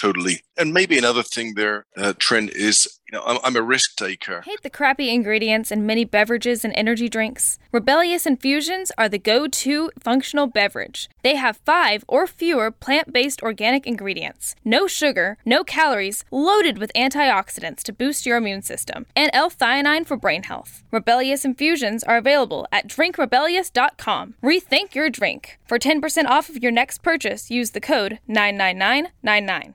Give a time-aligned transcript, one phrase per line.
[0.00, 0.40] totally.
[0.56, 4.40] And maybe another thing there, uh, Trent, is you know, I'm, I'm, a risk taker.
[4.42, 7.58] Hate the crappy ingredients in many beverages and energy drinks?
[7.72, 11.10] Rebellious Infusions are the go to functional beverage.
[11.22, 16.92] They have five or fewer plant based organic ingredients, no sugar, no calories, loaded with
[16.94, 20.82] antioxidants to boost your immune system, and L theanine for brain health.
[20.90, 24.34] Rebellious Infusions are available at drinkrebellious.com.
[24.42, 25.58] Rethink your drink.
[25.66, 29.74] For 10% off of your next purchase, use the code 99999.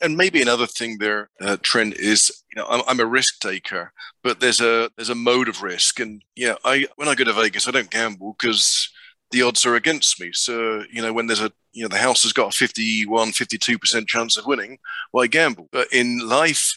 [0.00, 3.92] And maybe another thing there, uh, Trent, is you know I'm, I'm, a risk taker,
[4.22, 7.32] but there's a there's a mode of risk, and yeah, I when I go to
[7.32, 8.90] Vegas, I don't gamble because
[9.30, 10.30] the odds are against me.
[10.32, 13.78] So you know when there's a you know the house has got a 51, 52
[13.78, 14.78] percent chance of winning,
[15.12, 15.68] well I gamble.
[15.70, 16.74] But in life,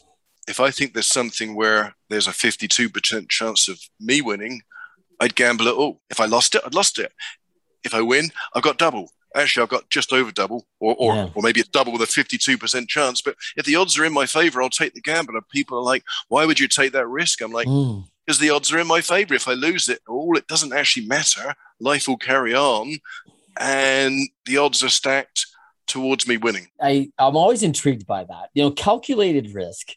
[0.48, 4.62] if I think there's something where there's a 52 percent chance of me winning,
[5.20, 6.02] I'd gamble at all.
[6.10, 7.12] If I lost it, I'd lost it.
[7.84, 11.30] If I win, I've got double actually I've got just over double, or or, yeah.
[11.36, 13.22] or maybe a double with a 52% chance.
[13.22, 15.36] But if the odds are in my favor, I'll take the gamble.
[15.36, 17.42] And people are like, why would you take that risk?
[17.42, 18.04] I'm like, mm.
[18.26, 19.34] because the odds are in my favor.
[19.34, 21.54] If I lose it all, it doesn't actually matter.
[21.80, 22.96] Life will carry on,
[23.60, 25.46] and the odds are stacked
[25.88, 26.68] towards me winning.
[26.82, 28.50] I, I'm always intrigued by that.
[28.54, 29.94] You know, calculated risk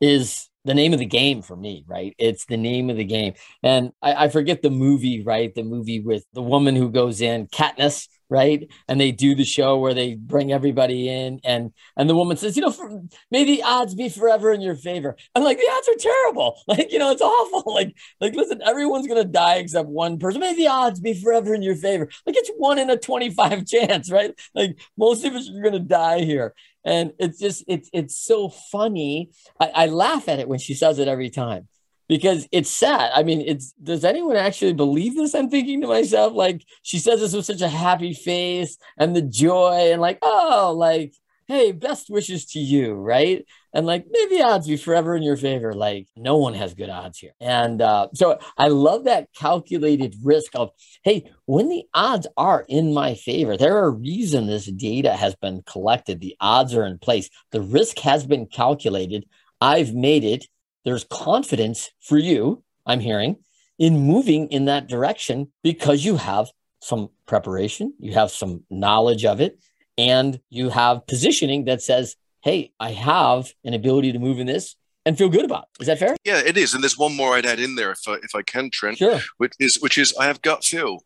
[0.00, 2.14] is the name of the game for me, right?
[2.18, 3.34] It's the name of the game.
[3.62, 5.54] And I, I forget the movie, right?
[5.54, 8.68] The movie with the woman who goes in, Katniss, right?
[8.86, 12.56] And they do the show where they bring everybody in, and and the woman says,
[12.56, 15.16] you know, for, may the odds be forever in your favor.
[15.34, 16.58] I'm like, the odds are terrible.
[16.68, 17.72] Like, you know, it's awful.
[17.78, 20.40] Like, like listen, everyone's gonna die except one person.
[20.40, 22.08] May the odds be forever in your favor.
[22.26, 24.34] Like, it's one in a 25 chance, right?
[24.54, 26.54] Like, most of us are gonna die here.
[26.88, 29.30] And it's just it's it's so funny.
[29.60, 31.68] I, I laugh at it when she says it every time
[32.08, 33.10] because it's sad.
[33.14, 35.34] I mean, it's does anyone actually believe this?
[35.34, 39.20] I'm thinking to myself, like she says this with such a happy face and the
[39.20, 41.14] joy, and like, oh, like,
[41.48, 43.44] hey, best wishes to you, right?
[43.72, 45.72] And like, maybe odds be forever in your favor.
[45.72, 47.32] Like, no one has good odds here.
[47.40, 50.70] And uh, so I love that calculated risk of,
[51.02, 55.62] hey, when the odds are in my favor, there are reason this data has been
[55.62, 56.20] collected.
[56.20, 57.30] The odds are in place.
[57.50, 59.26] The risk has been calculated.
[59.60, 60.46] I've made it
[60.88, 63.36] there's confidence for you, I'm hearing,
[63.78, 66.48] in moving in that direction because you have
[66.80, 69.58] some preparation, you have some knowledge of it,
[69.98, 74.76] and you have positioning that says, hey, I have an ability to move in this
[75.04, 75.64] and feel good about.
[75.64, 75.82] It.
[75.82, 76.16] Is that fair?
[76.24, 76.72] Yeah, it is.
[76.72, 79.20] And there's one more I'd add in there if I, if I can, Trent, sure.
[79.38, 81.00] which is which is I have gut feel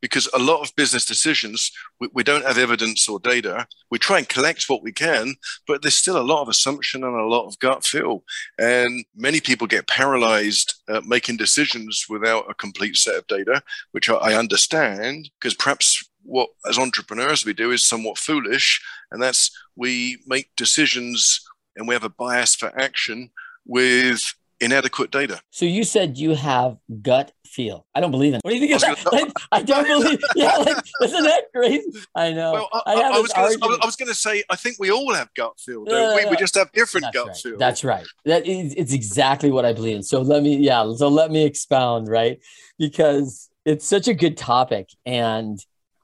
[0.00, 4.18] because a lot of business decisions we, we, don't have evidence or data we try
[4.18, 5.34] and collect what we can
[5.66, 8.22] but there's still a lot of assumption and a lot of gut feel
[8.58, 13.62] and many people get paralyzed uh, making decisions without a complete set of data
[13.92, 19.22] which i, I understand because perhaps what as entrepreneurs we do is somewhat foolish and
[19.22, 21.40] that's we make decisions
[21.76, 23.30] and we have a bias for action
[23.64, 25.40] with inadequate data.
[25.50, 27.86] So you said you have gut feel.
[27.94, 28.36] I don't believe in.
[28.36, 28.44] It.
[28.44, 29.12] What do you think of that?
[29.12, 30.20] Like, I don't believe.
[30.34, 31.84] Yeah, like, isn't that crazy?
[32.14, 32.52] I know.
[32.52, 35.12] Well, I, I, I, was gonna, I, was going to say I think we all
[35.14, 35.84] have gut feel.
[35.84, 36.24] Don't we?
[36.24, 37.36] we uh, just have different That's gut right.
[37.36, 37.58] feel.
[37.58, 38.06] That's right.
[38.24, 40.02] That is it's exactly what I believe in.
[40.02, 40.90] So let me yeah.
[40.96, 42.38] So let me expound right
[42.78, 45.58] because it's such a good topic and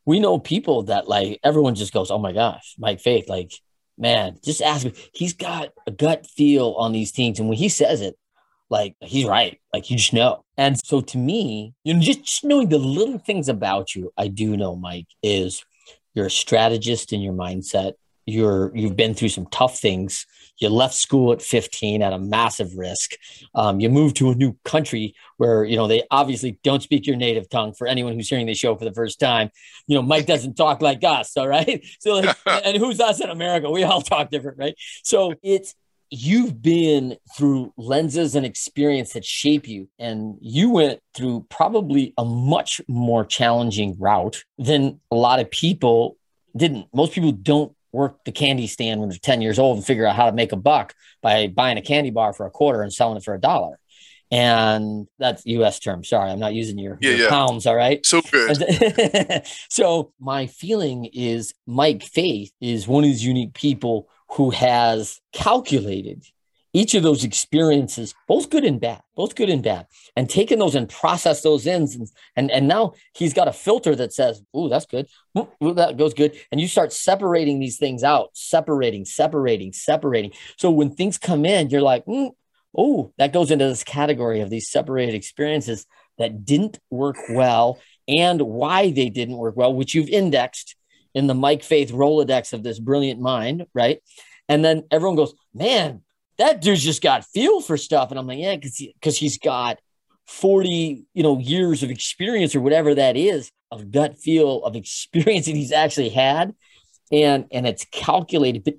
[0.05, 3.53] we know people that like everyone just goes oh my gosh Mike Faith like
[3.99, 7.69] man just ask me he's got a gut feel on these things and when he
[7.69, 8.17] says it
[8.73, 9.61] like he's right.
[9.73, 10.45] Like you just know.
[10.57, 14.29] And so to me, you know, just, just knowing the little things about you, I
[14.29, 15.63] do know, Mike, is
[16.15, 17.93] you're a strategist in your mindset.
[18.25, 20.27] You're you've been through some tough things.
[20.59, 23.13] You left school at 15 at a massive risk.
[23.55, 27.17] Um, you moved to a new country where you know they obviously don't speak your
[27.17, 27.73] native tongue.
[27.75, 29.51] For anyone who's hearing the show for the first time,
[29.87, 31.37] you know Mike doesn't talk like us.
[31.37, 33.71] All right, so like, and who's us in America?
[33.71, 34.75] We all talk different, right?
[35.03, 35.75] So it's
[36.15, 42.25] you've been through lenses and experience that shape you and you went through probably a
[42.25, 46.19] much more challenging route than a lot of people
[46.55, 50.07] didn't most people don't work the candy stand when they're 10 years old and figure
[50.07, 52.93] out how to make a buck by buying a candy bar for a quarter and
[52.93, 53.79] selling it for a dollar.
[54.31, 57.29] And that's us term sorry i'm not using your, yeah, your yeah.
[57.29, 58.05] pounds all right?
[58.05, 59.43] So good.
[59.69, 66.25] So my feeling is mike faith is one of these unique people who has calculated
[66.73, 69.87] each of those experiences, both good and bad, both good and bad,
[70.17, 71.83] and taking those and process those in.
[71.83, 75.07] And, and, and now he's got a filter that says, Ooh, that's good.
[75.37, 76.39] Ooh, that goes good.
[76.51, 80.33] And you start separating these things out, separating, separating, separating.
[80.57, 82.31] So when things come in, you're like, mm,
[82.77, 85.87] Oh, that goes into this category of these separated experiences
[86.19, 87.79] that didn't work well
[88.09, 90.75] and why they didn't work well, which you've indexed
[91.15, 94.01] in the Mike Faith Rolodex of this brilliant mind, right?
[94.49, 96.03] And then everyone goes, man,
[96.39, 98.11] that dude's just got feel for stuff.
[98.11, 99.79] And I'm like, yeah, because he, cause he's got
[100.27, 105.47] 40, you know, years of experience or whatever that is of gut feel of experience
[105.47, 106.55] that he's actually had.
[107.11, 108.65] And and it's calculated.
[108.65, 108.75] But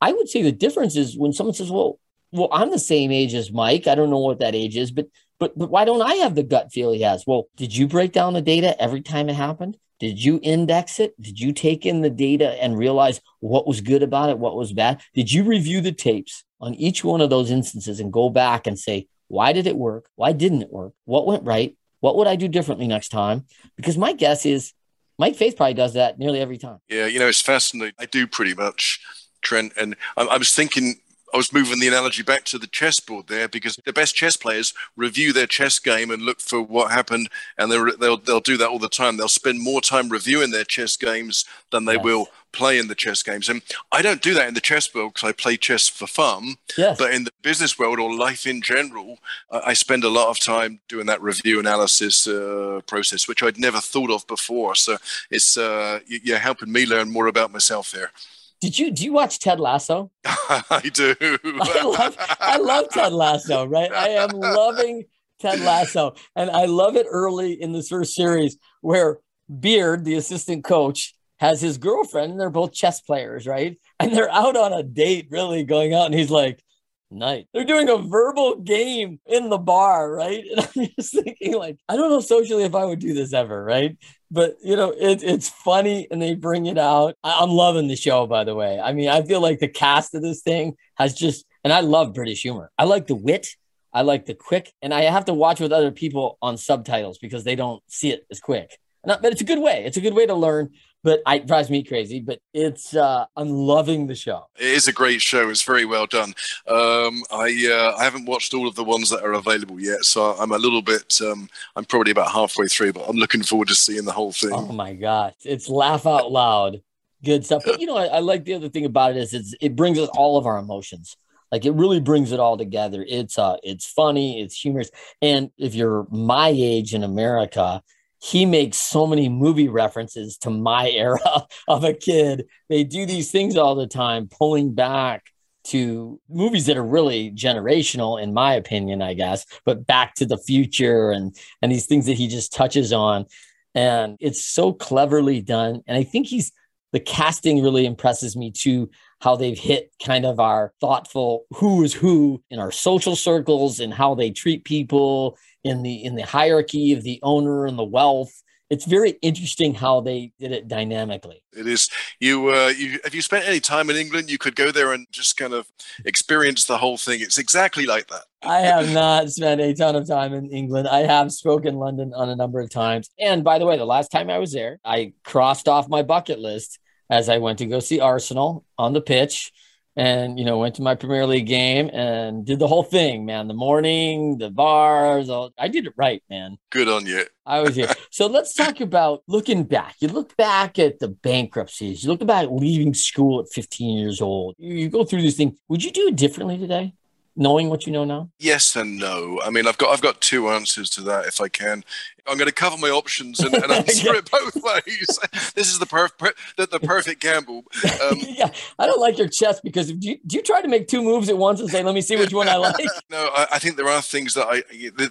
[0.00, 1.98] I would say the difference is when someone says, Well,
[2.32, 3.86] well, I'm the same age as Mike.
[3.86, 5.06] I don't know what that age is, but
[5.38, 7.24] but but why don't I have the gut feel he has?
[7.26, 9.78] Well, did you break down the data every time it happened?
[10.00, 11.20] Did you index it?
[11.20, 14.72] Did you take in the data and realize what was good about it, what was
[14.72, 15.00] bad?
[15.14, 18.78] Did you review the tapes on each one of those instances and go back and
[18.78, 20.08] say, why did it work?
[20.16, 20.92] Why didn't it work?
[21.04, 21.76] What went right?
[22.00, 23.46] What would I do differently next time?
[23.76, 24.72] Because my guess is
[25.18, 26.78] Mike Faith probably does that nearly every time.
[26.88, 27.94] Yeah, you know, it's fascinating.
[27.98, 29.00] I do pretty much,
[29.42, 29.72] Trent.
[29.76, 31.00] And I, I was thinking
[31.34, 34.72] I was moving the analogy back to the chessboard there because the best chess players
[34.96, 37.28] review their chess game and look for what happened,
[37.58, 39.16] and they'll they'll do that all the time.
[39.16, 42.04] They'll spend more time reviewing their chess games than they yes.
[42.04, 43.48] will play in the chess games.
[43.48, 43.62] And
[43.92, 46.56] I don't do that in the chess world because I play chess for fun.
[46.76, 46.98] Yes.
[46.98, 49.18] But in the business world or life in general,
[49.50, 53.80] I spend a lot of time doing that review analysis uh, process, which I'd never
[53.80, 54.74] thought of before.
[54.74, 54.96] So
[55.30, 58.12] it's uh, you're helping me learn more about myself there.
[58.60, 60.10] Did you do you watch Ted Lasso?
[60.24, 61.14] I do.
[61.20, 63.92] I love I love Ted Lasso, right?
[63.92, 65.04] I am loving
[65.38, 66.14] Ted Lasso.
[66.34, 69.18] And I love it early in this first series where
[69.60, 73.78] Beard, the assistant coach, has his girlfriend, and they're both chess players, right?
[74.00, 76.62] And they're out on a date, really going out, and he's like,
[77.10, 77.48] night.
[77.52, 80.44] They're doing a verbal game in the bar, right?
[80.50, 83.64] And I'm just thinking, like, I don't know socially if I would do this ever,
[83.64, 83.96] right?
[84.30, 87.14] But you know, it, it's funny and they bring it out.
[87.24, 88.78] I, I'm loving the show, by the way.
[88.78, 92.14] I mean, I feel like the cast of this thing has just, and I love
[92.14, 92.70] British humor.
[92.78, 93.48] I like the wit.
[93.92, 97.44] I like the quick, and I have to watch with other people on subtitles because
[97.44, 98.78] they don't see it as quick.
[99.04, 99.84] Not, but it's a good way.
[99.84, 100.70] It's a good way to learn
[101.04, 102.20] but it drives me crazy.
[102.20, 104.46] But it's uh, I'm loving the show.
[104.58, 105.48] It is a great show.
[105.48, 106.34] It's very well done.
[106.66, 110.32] Um, I uh, I haven't watched all of the ones that are available yet, so
[110.34, 111.18] I'm a little bit.
[111.22, 114.52] Um, I'm probably about halfway through, but I'm looking forward to seeing the whole thing.
[114.52, 116.82] Oh my gosh, it's laugh out loud,
[117.24, 117.62] good stuff.
[117.64, 119.98] But you know, I, I like the other thing about it is it's, it brings
[119.98, 121.16] us all of our emotions
[121.50, 124.90] like it really brings it all together it's uh it's funny it's humorous
[125.22, 127.82] and if you're my age in america
[128.20, 132.46] he makes so many movie references to my era of a kid.
[132.68, 135.24] They do these things all the time, pulling back
[135.64, 140.38] to movies that are really generational, in my opinion, I guess, but back to the
[140.38, 143.26] future and and these things that he just touches on.
[143.74, 145.82] And it's so cleverly done.
[145.86, 146.52] And I think he's
[146.92, 151.94] the casting really impresses me too how they've hit kind of our thoughtful who is
[151.94, 156.92] who in our social circles and how they treat people in the in the hierarchy
[156.92, 161.42] of the owner and the wealth it's very interesting how they did it dynamically.
[161.56, 161.88] It is.
[162.20, 165.06] You, uh, you, if you spent any time in England, you could go there and
[165.10, 165.66] just kind of
[166.04, 167.20] experience the whole thing.
[167.20, 168.24] It's exactly like that.
[168.42, 170.86] I have not spent a ton of time in England.
[170.86, 173.08] I have spoken London on a number of times.
[173.18, 176.38] And by the way, the last time I was there, I crossed off my bucket
[176.38, 176.78] list
[177.10, 179.52] as I went to go see Arsenal on the pitch
[179.98, 183.48] and you know went to my Premier League game and did the whole thing, man.
[183.48, 186.56] The morning, the bars, all, I did it right, man.
[186.70, 187.24] Good on you.
[187.44, 187.92] I was here.
[188.10, 189.96] so let's talk about looking back.
[190.00, 192.04] You look back at the bankruptcies.
[192.04, 194.54] You look about leaving school at 15 years old.
[194.56, 195.58] You, you go through these things.
[195.68, 196.94] Would you do it differently today?
[197.38, 198.28] Knowing what you know now?
[198.38, 199.40] Yes and no.
[199.42, 201.84] I mean, I've got I've got two answers to that if I can.
[202.26, 205.18] I'm going to cover my options and, and answer it both ways.
[205.54, 207.64] this is the perfect the, the, perfect gamble.
[208.02, 210.88] Um, yeah, I don't like your chest because do you, do you try to make
[210.88, 212.74] two moves at once and say, "Let me see which one I like"?
[213.10, 214.62] no, I, I, think there are things that I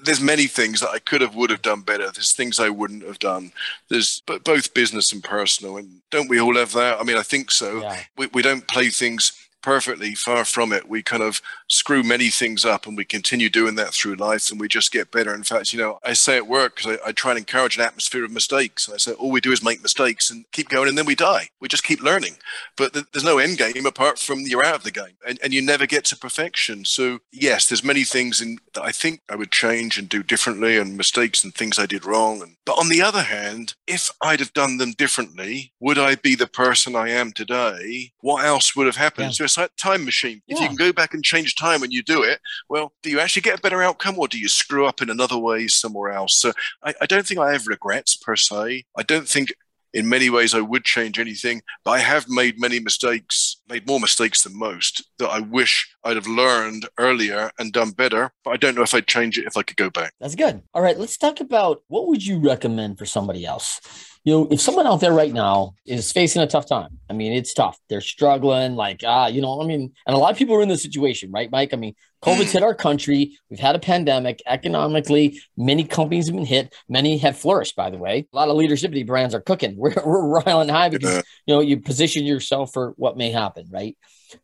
[0.04, 2.12] there's many things that I could have would have done better.
[2.12, 3.52] There's things I wouldn't have done.
[3.90, 7.00] There's but both business and personal, and don't we all have that?
[7.00, 7.82] I mean, I think so.
[7.82, 8.04] Yeah.
[8.18, 9.32] We we don't play things
[9.68, 13.76] perfectly far from it we kind of screw many things up and we continue doing
[13.76, 15.34] that through life and we just get better.
[15.34, 17.84] In fact you know i say at work because I, I, try and encourage an
[17.84, 18.90] atmosphere of mistakes.
[18.90, 21.50] I say all we do is make mistakes and keep going and then we die.
[21.60, 22.38] We just keep learning.
[22.76, 25.54] But th- there's no end game apart from you're out of the game and, and
[25.54, 26.86] you never get to perfection.
[26.86, 30.78] So yes there's many things in, that i think i would change and do differently
[30.78, 34.40] and mistakes and things i did wrong and, but on the other hand if i'd
[34.40, 38.12] have done them differently would i be the person i am today?
[38.22, 39.28] What else would have happened?
[39.28, 39.32] Yeah.
[39.32, 40.42] so it's like time machine.
[40.48, 40.64] If yeah.
[40.64, 43.42] you can go back and change time and you do it, well, do you actually
[43.42, 46.38] get a better outcome or do you screw up in another way somewhere else?
[46.38, 48.86] So I, I don't think I have regrets per se.
[48.98, 49.52] I don't think
[49.94, 54.00] in many ways I would change anything, but I have made many mistakes, made more
[54.00, 58.32] mistakes than most that I wish I'd have learned earlier and done better.
[58.44, 60.14] But I don't know if I'd change it if I could go back.
[60.20, 60.62] That's good.
[60.74, 63.82] All right, let's talk about what would you recommend for somebody else?
[64.28, 67.32] You know, if someone out there right now is facing a tough time, I mean,
[67.32, 67.80] it's tough.
[67.88, 70.68] They're struggling, like, ah, you know, I mean, and a lot of people are in
[70.68, 71.74] this situation, right, Mike?
[71.74, 73.38] I mean, COVID's hit our country.
[73.50, 74.42] We've had a pandemic.
[74.46, 76.76] Economically, many companies have been hit.
[76.90, 78.28] Many have flourished, by the way.
[78.34, 79.76] A lot of leadership brands are cooking.
[79.78, 83.96] We're, we're riling high because, you know, you position yourself for what may happen, right?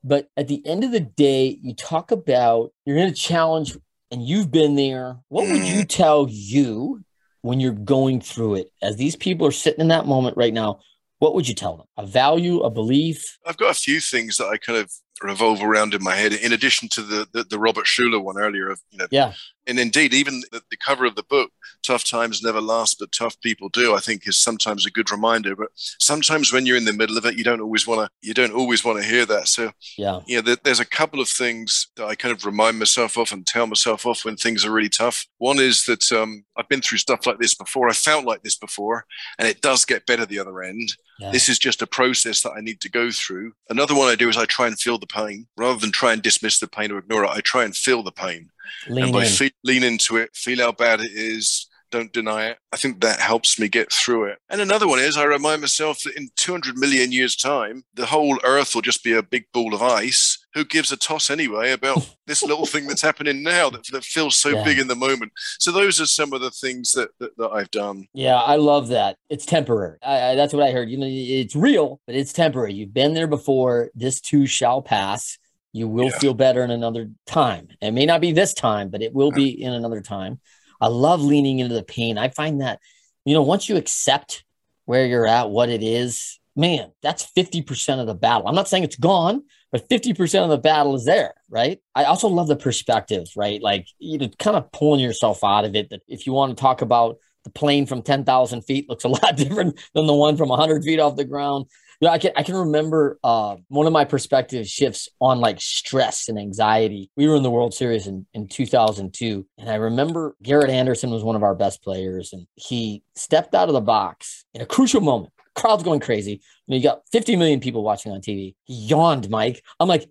[0.02, 3.76] But at the end of the day, you talk about you're in a challenge
[4.12, 5.18] and you've been there.
[5.28, 7.04] What would you tell you
[7.44, 8.72] when you're going through it.
[8.82, 10.80] As these people are sitting in that moment right now
[11.20, 11.86] what would you tell them?
[11.96, 13.38] A value a belief?
[13.46, 16.52] I've got a few things that i kind of revolve around in my head in
[16.52, 19.32] addition to the the, the robert schuller one earlier of you know yeah
[19.68, 21.52] and indeed even the, the, cover of the book
[21.82, 25.56] tough times never last but tough people do i think is sometimes a good reminder
[25.56, 28.34] but sometimes when you're in the middle of it you don't always want to you
[28.34, 29.48] don't always want to hear that.
[29.48, 30.22] So yeah.
[30.28, 33.46] yeah there, there's a couple of things that i kind of remind myself of and
[33.46, 35.26] tell myself off when things are really tough.
[35.38, 37.90] One is that um, i've been through stuff like this before.
[37.90, 39.06] I felt like this before
[39.38, 40.90] and it does get better the other end.
[41.20, 41.32] Yeah.
[41.32, 43.54] this is just a process that i need to go through.
[43.70, 45.48] Another one i do is i try and feel the pain.
[45.58, 48.12] Rather than try and dismiss the pain or ignore it i try and feel the
[48.12, 48.50] pain
[48.88, 49.30] lean and by in.
[49.30, 52.58] Feel, lean into it, feel how bad it is, don't deny it.
[52.72, 54.40] I think that helps me get through it.
[54.50, 58.40] And another one is I remind myself that in 200 million years' time, the whole
[58.44, 60.40] Earth will just be a big ball of ice.
[60.56, 64.36] Who gives a toss anyway about this little thing that's happening now that, that feels
[64.36, 64.64] so Yeah.
[64.64, 65.34] big in the moment?
[65.60, 68.08] So those are some of the things that, that, that I've done.
[68.16, 69.18] Yeah, I love that.
[69.30, 70.00] It's temporary.
[70.02, 70.90] I, I, that's what I heard.
[70.90, 72.74] You know, it's real, but it's temporary.
[72.74, 73.92] You've been there before.
[73.94, 75.38] This too shall pass.
[75.74, 76.20] You will Yeah.
[76.20, 77.68] feel better in another time.
[77.82, 80.40] It may not be this time, but it will be in another time.
[80.80, 82.18] I love leaning into the pain.
[82.18, 82.80] I find that,
[83.26, 84.46] you know, once you accept
[84.86, 88.48] where you're at, what it is, man, that's 50% of the battle.
[88.48, 91.80] I'm not saying it's gone, but 50% of the battle is there, right?
[91.96, 93.62] I also love the perspective, right?
[93.62, 95.90] Like, you know, kind of pulling yourself out of it.
[95.90, 99.36] That if you want to talk about the plane from 10,000 feet looks a lot
[99.36, 101.66] different than the one from 100 feet off the ground.
[102.00, 105.62] You know, I can I can remember uh, one of my perspective shifts on like
[105.62, 107.10] stress and anxiety.
[107.16, 111.24] We were in the World Series in, in 2002, and I remember Garrett Anderson was
[111.24, 115.02] one of our best players, and he stepped out of the box in a crucial
[115.02, 115.34] moment.
[115.56, 116.42] Crowd's going crazy.
[116.66, 118.56] You know, you got 50 million people watching on TV.
[118.64, 119.64] He yawned, Mike.
[119.80, 120.10] I'm like,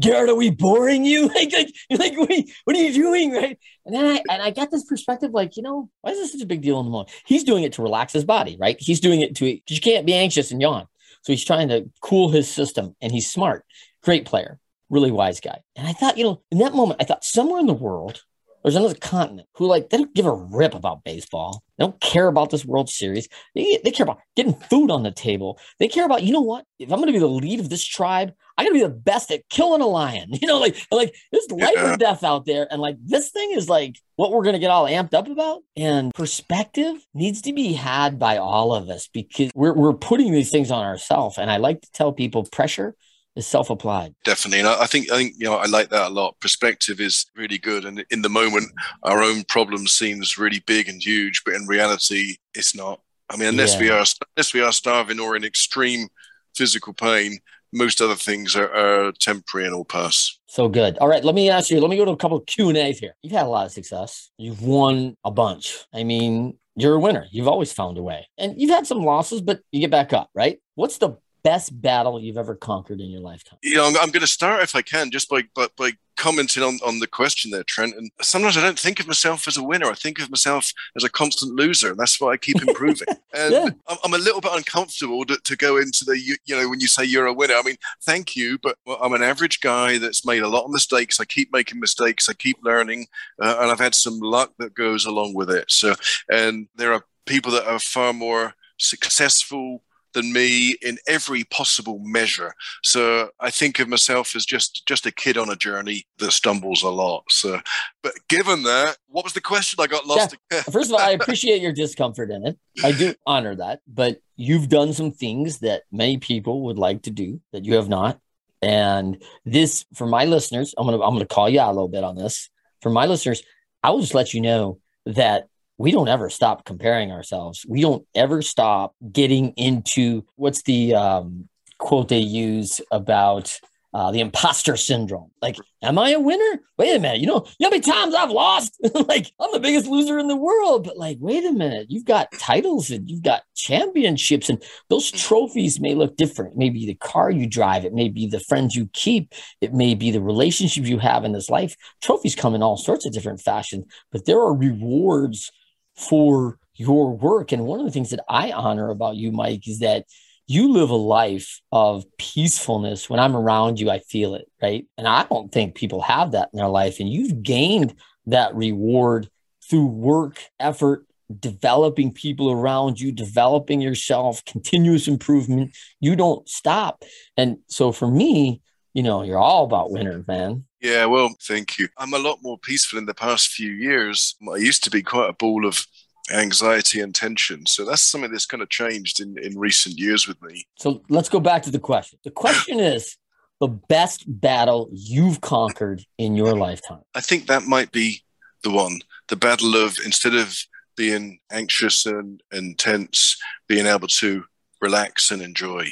[0.00, 1.28] Garrett, are we boring you?
[1.38, 3.32] Like, like, like what, are you, what are you doing?
[3.32, 3.58] Right.
[3.84, 6.42] And then I and I got this perspective, like, you know, why is this such
[6.42, 7.10] a big deal in the moment?
[7.26, 8.76] He's doing it to relax his body, right?
[8.78, 10.86] He's doing it to because you can't be anxious and yawn.
[11.22, 13.64] So he's trying to cool his system and he's smart,
[14.02, 14.58] great player,
[14.90, 15.60] really wise guy.
[15.76, 18.22] And I thought, you know, in that moment, I thought somewhere in the world,
[18.68, 21.62] there's another continent who like they don't give a rip about baseball.
[21.78, 23.28] They don't care about this World Series.
[23.54, 25.58] They, they care about getting food on the table.
[25.78, 26.64] They care about, you know what?
[26.78, 28.88] If I'm going to be the lead of this tribe, I got to be the
[28.90, 30.30] best at killing a lion.
[30.40, 31.94] You know, like like there's life Yeah.
[31.94, 34.70] or death out there, and like this thing is like what we're going to get
[34.70, 35.62] all amped up about.
[35.76, 40.50] And perspective needs to be had by all of us because we're we're putting these
[40.50, 41.38] things on ourselves.
[41.38, 42.94] And I like to tell people, pressure
[43.38, 44.14] is self-applied.
[44.24, 46.38] Definitely, and I think I think you know I like that a lot.
[46.40, 48.72] Perspective is really good, and in the moment,
[49.04, 53.00] our own problem seems really big and huge, but in reality, it's not.
[53.30, 54.04] I mean, unless we are
[54.36, 56.08] unless we are starving or in extreme
[56.54, 57.38] physical pain,
[57.72, 60.38] most other things are, are temporary and will pass.
[60.46, 60.98] So good.
[60.98, 61.80] All right, let me ask you.
[61.80, 63.14] Let me go to a couple of Q and A's here.
[63.22, 64.30] You've had a lot of success.
[64.38, 65.78] You've won a bunch.
[65.94, 67.26] I mean, you're a winner.
[67.30, 70.30] You've always found a way, and you've had some losses, but you get back up.
[70.34, 70.60] Right?
[70.74, 71.18] What's the
[71.48, 73.58] best battle you've ever conquered in your lifetime?
[73.62, 76.62] You know, I'm, I'm going to start if I can, just by by, by commenting
[76.62, 77.94] on, on the question there, Trent.
[77.96, 79.86] And sometimes I don't think of myself as a winner.
[79.86, 83.08] I think of myself as a constant loser, and that's why I keep improving.
[83.32, 83.68] and Yeah.
[83.86, 86.80] I'm, I'm a little bit uncomfortable to, to go into the you, you know when
[86.80, 87.54] you say you're a winner.
[87.54, 91.18] I mean, thank you, but I'm an average guy that's made a lot of mistakes.
[91.18, 92.28] I keep making mistakes.
[92.28, 93.06] I keep learning,
[93.40, 95.70] uh, and I've had some luck that goes along with it.
[95.70, 95.94] So,
[96.30, 99.82] and there are people that are far more successful
[100.18, 102.52] than me in every possible measure.
[102.82, 106.82] So I think of myself as just just a kid on a journey that stumbles
[106.82, 107.24] a lot.
[107.28, 107.60] So,
[108.02, 109.78] but given that, what was the question?
[109.80, 110.36] I got lost.
[110.72, 112.58] First of all, I appreciate your discomfort in it.
[112.82, 117.10] I do honor that, but you've done some things that many people would like to
[117.10, 118.18] do that you have not.
[118.60, 122.02] And this, for my listeners, I'm gonna I'm gonna call you out a little bit
[122.02, 122.50] on this.
[122.82, 123.42] For my listeners,
[123.84, 125.46] I will just let you know that
[125.78, 127.64] we don't ever stop comparing ourselves.
[127.66, 133.58] We don't ever stop getting into what's the um, quote they use about
[133.94, 135.30] uh, the imposter syndrome.
[135.40, 136.60] Like, am I a winner?
[136.76, 137.20] Wait a minute.
[137.20, 138.78] You know, you know how many times I've lost?
[139.08, 140.84] like, I'm the biggest loser in the world.
[140.84, 141.86] But like, wait a minute.
[141.88, 145.18] You've got titles and you've got championships, and those mm.
[145.18, 146.56] trophies may look different.
[146.56, 150.10] Maybe the car you drive, it may be the friends you keep, it may be
[150.10, 151.74] the relationships you have in this life.
[152.02, 155.50] Trophies come in all sorts of different fashions, but there are rewards
[155.98, 157.52] for your work.
[157.52, 160.06] And one of the things that I honor about you, Mike, is that
[160.46, 163.10] you live a life of peacefulness.
[163.10, 164.86] When I'm around you, I feel it, right?
[164.96, 167.00] And I don't think people have that in their life.
[167.00, 167.94] And you've gained
[168.26, 169.28] that reward
[169.68, 171.04] through work, effort,
[171.38, 175.76] developing people around you, developing yourself, continuous improvement.
[176.00, 177.04] You don't stop.
[177.36, 178.62] And so for me,
[178.94, 180.64] you know, you're all about winners, man.
[180.80, 181.88] Yeah, well, thank you.
[181.96, 184.36] I'm a lot more peaceful in the past few years.
[184.52, 185.84] I used to be quite a ball of
[186.32, 187.66] anxiety and tension.
[187.66, 190.66] So that's something that's kind of changed in, in recent years with me.
[190.76, 192.18] So let's go back to the question.
[192.22, 193.16] The question is
[193.60, 197.02] the best battle you've conquered in your lifetime.
[197.14, 198.22] I think that might be
[198.62, 199.00] the one.
[199.28, 200.56] The battle of instead of
[200.96, 203.36] being anxious and, and tense,
[203.68, 204.44] being able to
[204.80, 205.88] relax and enjoy.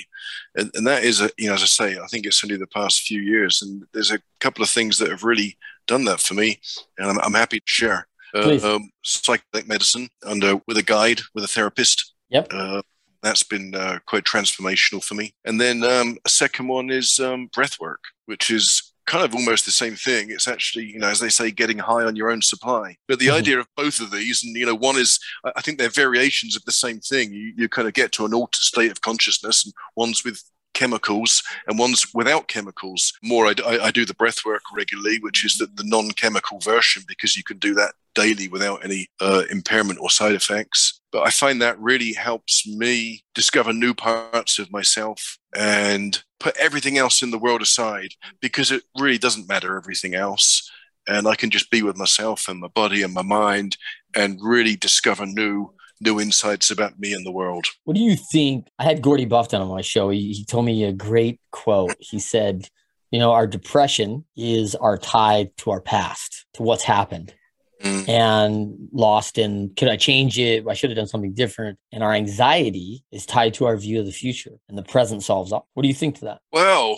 [0.57, 2.67] And, and that is, a, you know, as I say, I think it's only the
[2.69, 3.63] past few years.
[3.63, 6.61] And there's a couple of things that have really done that for me.
[6.99, 11.45] And I'm, I'm happy to share uh, um, psychedelic medicine under with a guide with
[11.45, 12.15] a therapist.
[12.31, 12.49] Yep.
[12.51, 12.83] Uh,
[13.23, 15.35] that's been uh, quite transformational for me.
[15.45, 19.65] And then um, a second one is um, breath work, which is kind of almost
[19.65, 20.31] the same thing.
[20.31, 22.97] It's actually, you know, as they say, getting high on your own supply.
[23.07, 23.37] But the mm-hmm.
[23.37, 25.19] idea of both of these, and you know, one is,
[25.55, 27.33] I think they're variations of the same thing.
[27.33, 30.43] You, you kind of get to an altered state of consciousness, and one's with
[30.77, 33.15] chemicals and ones without chemicals.
[33.23, 37.03] More, I, I, do the breath work regularly, which is the, the non chemical version
[37.09, 41.01] because you can do that daily without any uh, impairment or side effects.
[41.13, 46.99] But I find that really helps me discover new parts of myself and put everything
[46.99, 48.11] else in the world aside
[48.43, 50.71] because it really doesn't matter everything else.
[51.09, 53.79] And I can just be with myself and my body and my mind
[54.15, 57.67] and really discover new new insights about me and the world.
[57.85, 58.69] What do you think?
[58.79, 60.11] I had Gordy Buffton on my show.
[60.11, 61.97] He, he told me a great quote.
[62.01, 62.69] He said,
[63.11, 67.35] You know, our depression is our tie to our past, to what's happened.
[67.83, 68.09] Mm.
[68.09, 70.65] And lost in could I change it?
[70.67, 71.79] I should have done something different.
[71.93, 75.53] And our anxiety is tied to our view of the future, and the present solves
[75.53, 75.67] up.
[75.75, 76.41] What do you think to that?
[76.53, 76.97] Well,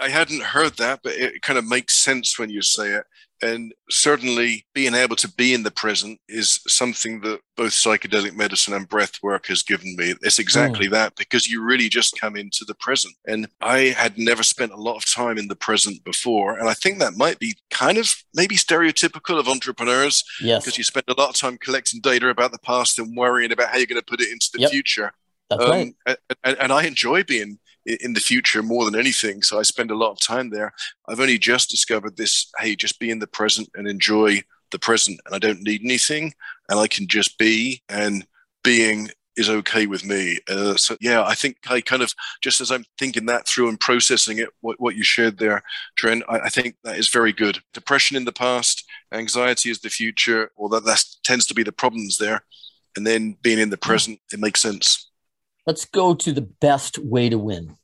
[0.00, 3.04] I hadn't heard that, but it kind of makes sense when you say it.
[3.42, 8.74] And certainly being able to be in the present is something that both psychedelic medicine
[8.74, 10.14] and breath work has given me.
[10.22, 10.92] It's exactly mm.
[10.92, 13.14] that because you really just come into the present.
[13.26, 16.58] And I had never spent a lot of time in the present before.
[16.58, 20.64] And I think that might be kind of maybe stereotypical of entrepreneurs yes.
[20.64, 23.68] because you spend a lot of time collecting data about the past and worrying about
[23.68, 24.70] how you're going to put it into the yep.
[24.70, 25.12] future.
[25.50, 26.18] That's um, right.
[26.44, 29.42] And, and I enjoy being in the future more than anything.
[29.42, 30.72] So I spend a lot of time there.
[31.08, 35.20] I've only just discovered this hey, just be in the present and enjoy the present.
[35.26, 36.34] And I don't need anything.
[36.68, 37.82] And I can just be.
[37.88, 38.26] And
[38.62, 40.40] being is okay with me.
[40.48, 43.78] Uh, so yeah, I think I kind of just as I'm thinking that through and
[43.78, 45.62] processing it, what, what you shared there,
[45.96, 47.60] Trent, I, I, think that is very good.
[47.72, 51.70] Depression in the past, anxiety is the future, or that that tends to be the
[51.70, 52.42] problems there,
[52.96, 55.08] and then being in the present, it makes sense
[55.68, 57.76] let's go to the best way to win.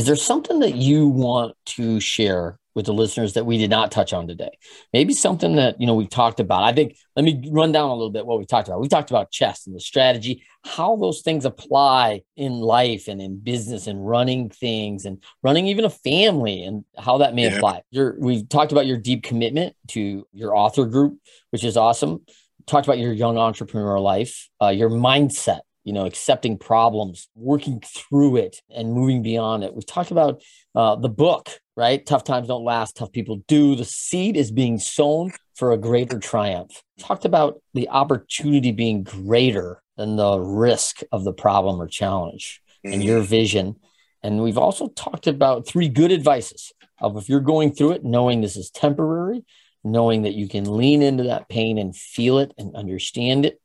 [0.00, 3.92] Is there something that you want to share with the listeners that we did not
[3.92, 4.56] touch on today?
[4.94, 6.62] Maybe something that you know we've talked about.
[6.62, 8.80] I think let me run down a little bit what we talked about.
[8.80, 13.40] We talked about chess and the strategy, how those things apply in life and in
[13.40, 17.56] business and running things and running even a family and how that may yeah.
[17.56, 17.82] apply.
[17.90, 21.18] Your, we talked about your deep commitment to your author group,
[21.50, 22.24] which is awesome.
[22.66, 28.36] Talked about your young entrepreneur life, uh, your mindset you know, accepting problems, working through
[28.36, 29.74] it, and moving beyond it.
[29.74, 30.42] We've talked about
[30.74, 32.04] uh, the book, right?
[32.04, 33.74] Tough times don't last, tough people do.
[33.74, 36.82] The seed is being sown for a greater triumph.
[36.98, 42.94] Talked about the opportunity being greater than the risk of the problem or challenge mm-hmm.
[42.94, 43.76] and your vision.
[44.22, 48.40] And we've also talked about three good advices of if you're going through it, knowing
[48.40, 49.44] this is temporary,
[49.82, 53.60] knowing that you can lean into that pain and feel it and understand it,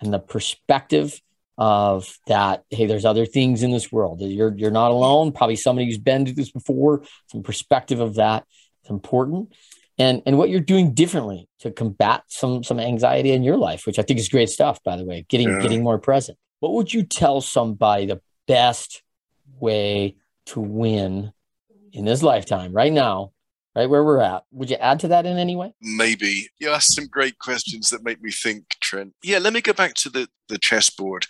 [0.00, 1.20] and the perspective
[1.58, 4.20] of that hey there's other things in this world.
[4.20, 5.32] You're you're not alone.
[5.32, 7.02] Probably somebody who's been through this before.
[7.30, 8.44] Some perspective of that
[8.84, 9.54] is important.
[9.98, 13.98] And and what you're doing differently to combat some some anxiety in your life which
[13.98, 15.60] i think is great stuff by the way getting yeah.
[15.60, 16.38] getting more present.
[16.60, 19.02] What would you tell somebody the best
[19.58, 20.16] way
[20.46, 21.32] to win
[21.92, 23.32] in this lifetime right now
[23.76, 24.42] right where we're at.
[24.52, 25.74] Would you add to that in any way?
[25.80, 26.48] Maybe.
[26.58, 29.12] You asked some great questions that make me think, Trent.
[29.22, 31.26] Yeah, let me go back to the, the chessboard.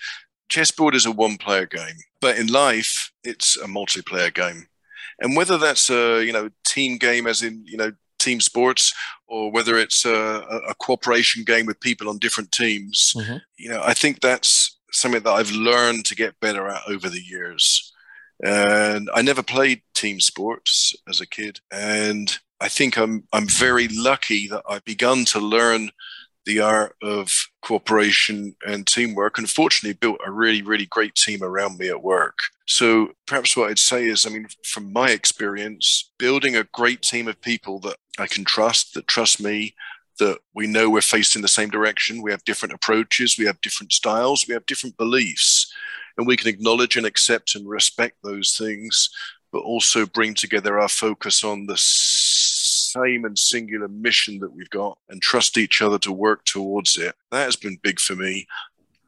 [0.49, 4.69] Chessboard is a one player game, but in life, it's a multiplayer game.
[5.19, 8.95] And whether that's a you know team game, as in you know team sports,
[9.27, 10.13] or whether it's a,
[10.69, 13.39] a cooperation game with people on different teams, mm-hmm.
[13.59, 17.21] you know, I think that's something that I've learned to get better at over the
[17.21, 17.86] years.
[18.45, 23.89] And I never played team sports as a kid, and I think I'm I'm very
[23.89, 25.91] lucky that I've begun to learn
[26.45, 27.31] the art of
[27.63, 29.39] cooperation and teamwork.
[29.39, 32.39] And fortunately built a really really great team around me at work.
[32.67, 37.29] So perhaps what i'd say is i mean from my experience building a great team
[37.29, 39.75] of people that i can trust that trust me
[40.19, 43.61] that we know we're faced in the same direction we have different approaches we have
[43.61, 45.73] different styles we have different beliefs
[46.19, 49.11] and we can acknowledge and accept and respect those things
[49.53, 54.99] but also bring together our focus on the same and singular mission that we've got
[55.09, 57.15] and trust each other to work towards it.
[57.31, 58.47] That has been big for me,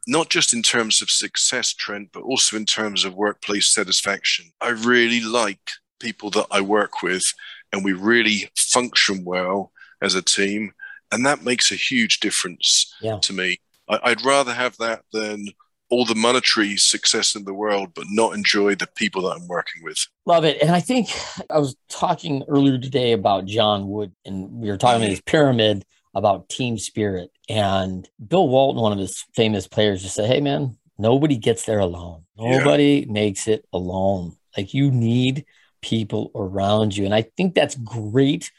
[0.07, 4.51] not just in terms of success, Trent, but also in terms of workplace satisfaction.
[4.59, 7.31] I really like people that I work with,
[7.71, 10.71] and we really function well as a team.
[11.11, 13.19] And that makes a huge difference yeah.
[13.21, 13.59] to me.
[13.87, 15.47] I'd rather have that than
[15.89, 19.83] all the monetary success in the world, but not enjoy the people that I'm working
[19.83, 19.97] with.
[20.25, 20.61] Love it.
[20.61, 21.09] And I think
[21.49, 25.11] I was talking earlier today about John Wood, and we were talking about mm-hmm.
[25.11, 27.31] his pyramid about team spirit.
[27.47, 31.79] And Bill Walton, one of his famous players, just said, Hey, man, nobody gets there
[31.79, 32.23] alone.
[32.37, 33.11] Nobody yeah.
[33.11, 34.35] makes it alone.
[34.57, 35.45] Like you need
[35.81, 37.05] people around you.
[37.05, 38.51] And I think that's great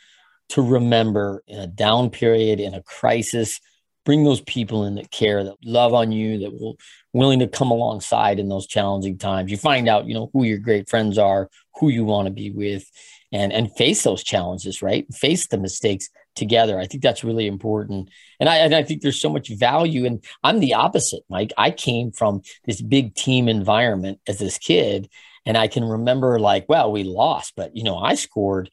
[0.50, 3.60] to remember in a down period, in a crisis
[4.04, 6.76] bring those people in that care that love on you that will
[7.12, 9.50] willing to come alongside in those challenging times.
[9.50, 12.50] You find out you know who your great friends are who you want to be
[12.50, 12.88] with
[13.32, 15.12] and and face those challenges right?
[15.12, 16.78] Face the mistakes together.
[16.78, 18.10] I think that's really important.
[18.38, 21.52] And i and i think there's so much value and i'm the opposite mike.
[21.58, 25.08] I came from this big team environment as this kid
[25.46, 28.70] and i can remember like well we lost but you know i scored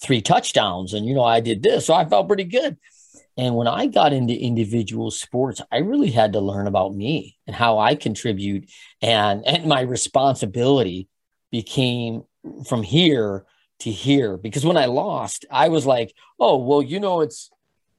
[0.00, 2.76] three touchdowns and you know i did this so i felt pretty good
[3.38, 7.56] and when I got into individual sports, I really had to learn about me and
[7.56, 8.70] how I contribute
[9.00, 11.08] and and my responsibility
[11.50, 12.24] became
[12.66, 13.46] from here
[13.80, 17.50] to here because when I lost, I was like, "Oh, well, you know it's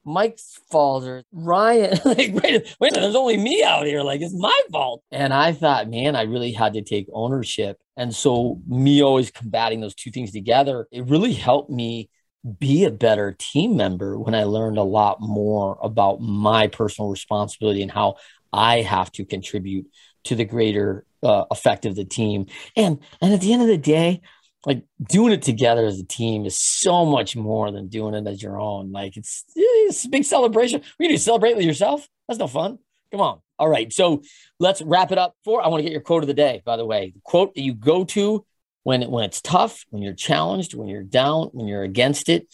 [0.05, 1.99] Mike's fault or Ryan.
[2.05, 4.01] like, wait, wait, there's only me out here.
[4.01, 5.03] Like, it's my fault.
[5.11, 7.77] And I thought, man, I really had to take ownership.
[7.95, 12.09] And so, me always combating those two things together, it really helped me
[12.57, 17.81] be a better team member when I learned a lot more about my personal responsibility
[17.81, 18.15] and how
[18.53, 19.87] I have to contribute
[20.25, 22.45] to the greater uh, effect of the team.
[22.75, 24.21] And and at the end of the day,
[24.65, 28.41] like doing it together as a team is so much more than doing it as
[28.41, 28.91] your own.
[28.91, 30.81] Like it's, it's a big celebration.
[30.97, 32.07] We to celebrate with yourself.
[32.27, 32.79] That's no fun.
[33.11, 33.39] Come on.
[33.57, 33.91] All right.
[33.91, 34.21] So
[34.59, 36.77] let's wrap it up for I want to get your quote of the day, by
[36.77, 37.11] the way.
[37.13, 38.45] The quote that you go to
[38.83, 42.47] when it, when it's tough, when you're challenged, when you're down, when you're against it,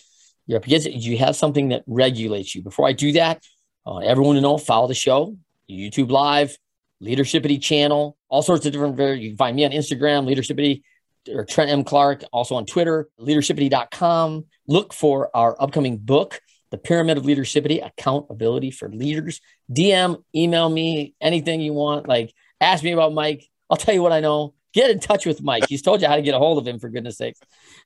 [0.47, 0.93] you're up against it.
[0.93, 2.61] You have something that regulates you.
[2.61, 3.43] Before I do that,
[3.85, 5.37] uh, everyone to know follow the show,
[5.69, 6.57] YouTube Live,
[7.03, 8.97] Leadershipity channel, all sorts of different.
[9.21, 10.81] You can find me on Instagram, Leadershipity,
[11.29, 11.83] or Trent M.
[11.83, 14.45] Clark, also on Twitter, leadershipity.com.
[14.67, 16.39] Look for our upcoming book,
[16.71, 19.41] The Pyramid of Leadershipity Accountability for Leaders.
[19.71, 22.07] DM, email me anything you want.
[22.07, 23.47] Like, ask me about Mike.
[23.69, 25.67] I'll tell you what I know get in touch with Mike.
[25.67, 27.39] He's told you how to get a hold of him for goodness sakes.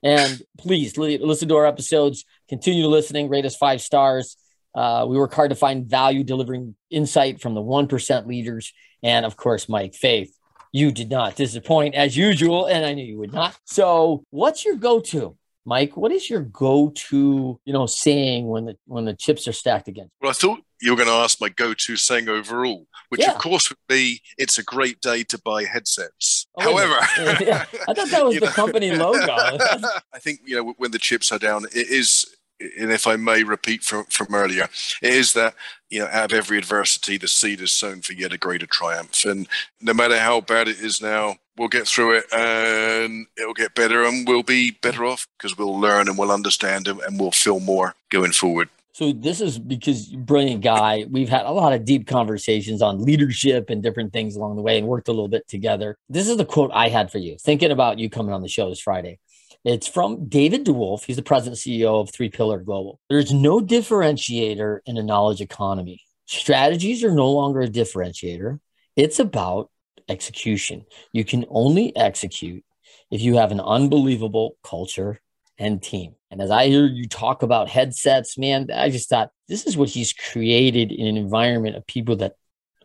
[0.03, 2.25] And please listen to our episodes.
[2.49, 3.29] Continue listening.
[3.29, 4.35] Rate us five stars.
[4.75, 9.25] Uh, we work hard to find value, delivering insight from the one percent leaders, and
[9.25, 10.35] of course, Mike Faith.
[10.71, 13.57] You did not disappoint as usual, and I knew you would not.
[13.65, 15.35] So, what's your go-to?
[15.65, 19.87] Mike, what is your go-to, you know, saying when the when the chips are stacked
[19.87, 20.11] against?
[20.21, 23.31] Well, I thought you were going to ask my go-to saying overall, which yeah.
[23.31, 26.97] of course would be, "It's a great day to buy headsets." Oh, However,
[27.43, 27.65] yeah.
[27.87, 29.27] I thought that was the know, company logo.
[29.29, 32.25] I think you know when the chips are down, it is
[32.59, 34.67] and if I may repeat from, from earlier,
[35.01, 35.55] it is that,
[35.89, 39.23] you know, out of every adversity, the seed is sown for yet a greater triumph.
[39.23, 39.47] And
[39.81, 44.05] no matter how bad it is now, we'll get through it and it'll get better
[44.05, 47.59] and we'll be better off because we'll learn and we'll understand and, and we'll feel
[47.59, 48.69] more going forward.
[48.93, 51.05] So this is because brilliant guy.
[51.09, 54.77] We've had a lot of deep conversations on leadership and different things along the way
[54.77, 55.97] and worked a little bit together.
[56.09, 58.69] This is the quote I had for you, thinking about you coming on the show
[58.69, 59.19] this Friday.
[59.65, 61.03] It's from David DeWolf.
[61.03, 62.99] He's the president CEO of Three Pillar Global.
[63.09, 66.01] There's no differentiator in a knowledge economy.
[66.25, 68.59] Strategies are no longer a differentiator.
[68.95, 69.69] It's about
[70.09, 70.85] execution.
[71.13, 72.63] You can only execute
[73.11, 75.21] if you have an unbelievable culture
[75.57, 76.15] and team.
[76.31, 79.89] And as I hear you talk about headsets, man, I just thought this is what
[79.89, 82.35] he's created in an environment of people that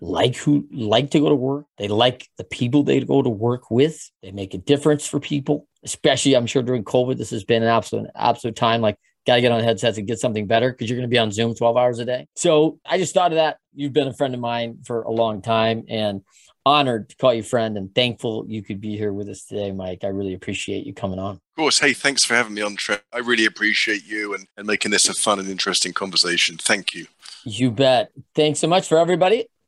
[0.01, 1.67] like who like to go to work.
[1.79, 4.11] They like the people they go to work with.
[4.23, 7.17] They make a difference for people, especially I'm sure during COVID.
[7.17, 8.81] This has been an absolute absolute time.
[8.81, 11.19] Like, got to get on headsets and get something better because you're going to be
[11.19, 12.27] on Zoom 12 hours a day.
[12.35, 13.59] So I just thought of that.
[13.75, 16.23] You've been a friend of mine for a long time, and
[16.67, 20.03] honored to call you friend and thankful you could be here with us today, Mike.
[20.03, 21.35] I really appreciate you coming on.
[21.35, 21.79] Of course.
[21.79, 23.03] Hey, thanks for having me on, Trent.
[23.13, 26.57] I really appreciate you and, and making this a fun and interesting conversation.
[26.57, 27.07] Thank you.
[27.45, 28.11] You bet.
[28.35, 29.47] Thanks so much for everybody.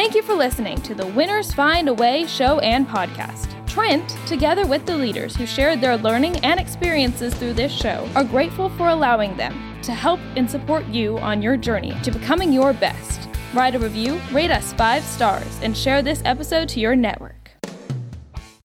[0.00, 3.54] Thank you for listening to the Winners Find a Way show and podcast.
[3.66, 8.24] Trent, together with the leaders who shared their learning and experiences through this show, are
[8.24, 12.72] grateful for allowing them to help and support you on your journey to becoming your
[12.72, 13.28] best.
[13.52, 17.39] Write a review, rate us five stars, and share this episode to your network.